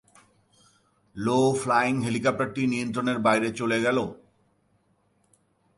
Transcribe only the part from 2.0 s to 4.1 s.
হেলিকপ্টারটি নিয়ন্ত্রণের বাইরে চলে গেল।